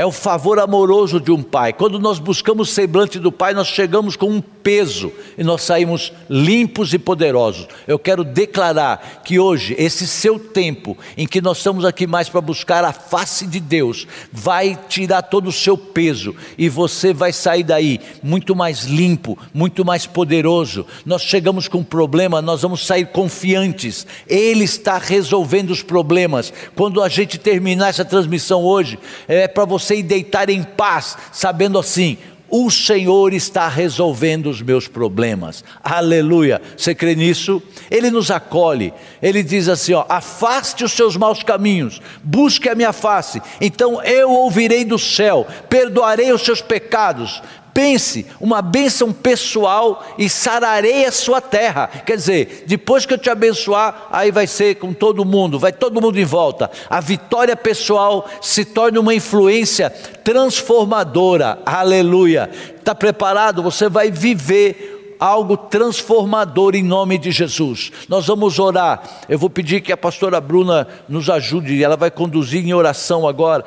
[0.00, 1.74] é o favor amoroso de um pai.
[1.74, 6.12] Quando nós buscamos o semblante do pai, nós chegamos com um peso e nós saímos
[6.28, 7.66] limpos e poderosos.
[7.86, 12.40] Eu quero declarar que hoje, esse seu tempo, em que nós estamos aqui mais para
[12.40, 17.62] buscar a face de Deus, vai tirar todo o seu peso e você vai sair
[17.62, 20.86] daí muito mais limpo, muito mais poderoso.
[21.04, 24.06] Nós chegamos com um problema, nós vamos sair confiantes.
[24.26, 26.52] Ele está resolvendo os problemas.
[26.74, 31.78] Quando a gente terminar essa transmissão hoje, é para você você deitar em paz, sabendo
[31.78, 32.18] assim:
[32.50, 35.64] o Senhor está resolvendo os meus problemas.
[35.82, 36.60] Aleluia.
[36.76, 37.62] Você crê nisso?
[37.90, 38.92] Ele nos acolhe.
[39.22, 43.40] Ele diz assim: ó, afaste os seus maus caminhos, busque a minha face.
[43.60, 47.42] Então eu ouvirei do céu, perdoarei os seus pecados,
[47.74, 51.88] pense, uma bênção pessoal e sararei a sua terra.
[52.04, 56.00] Quer dizer, depois que eu te abençoar, aí vai ser com todo mundo, vai todo
[56.00, 56.70] mundo em volta.
[56.88, 61.58] A vitória pessoal se torna uma influência transformadora.
[61.64, 62.50] Aleluia.
[62.76, 63.62] Está preparado?
[63.62, 67.92] Você vai viver algo transformador em nome de Jesus.
[68.08, 69.02] Nós vamos orar.
[69.28, 73.64] Eu vou pedir que a pastora Bruna nos ajude, ela vai conduzir em oração agora.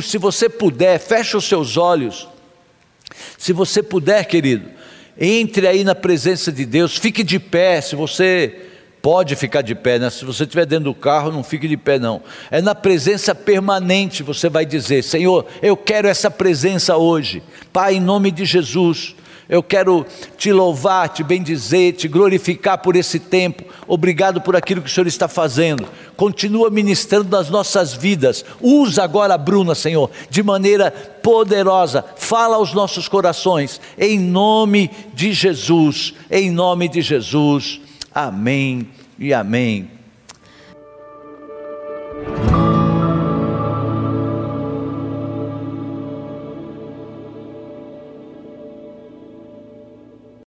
[0.00, 2.28] Se você puder, feche os seus olhos.
[3.38, 4.68] Se você puder, querido,
[5.18, 8.68] entre aí na presença de Deus, fique de pé, se você
[9.02, 10.08] pode ficar de pé, né?
[10.08, 12.22] se você estiver dentro do carro, não fique de pé, não.
[12.50, 17.42] É na presença permanente, você vai dizer: Senhor, eu quero essa presença hoje,
[17.72, 19.16] Pai, em nome de Jesus.
[19.52, 20.06] Eu quero
[20.38, 23.62] te louvar, te bendizer, te glorificar por esse tempo.
[23.86, 25.86] Obrigado por aquilo que o Senhor está fazendo.
[26.16, 28.46] Continua ministrando nas nossas vidas.
[28.62, 32.02] Usa agora a Bruna, Senhor, de maneira poderosa.
[32.16, 36.14] Fala aos nossos corações, em nome de Jesus.
[36.30, 37.78] Em nome de Jesus.
[38.14, 38.88] Amém
[39.18, 39.90] e amém.